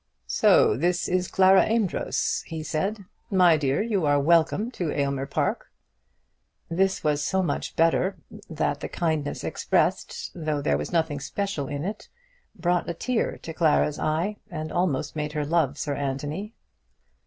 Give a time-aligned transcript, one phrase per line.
[0.25, 3.05] "So this is Clara Amedroz," he said.
[3.29, 5.69] "My dear, you are welcome to Aylmer Park."
[6.71, 8.17] This was so much better,
[8.49, 12.09] that the kindness expressed, though there was nothing special in it,
[12.55, 16.55] brought a tear into Clara's eye, and almost made her love Sir Anthony.